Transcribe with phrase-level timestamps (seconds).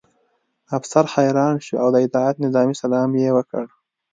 [0.77, 3.65] افسر حیران شو او د اطاعت نظامي سلام یې وکړ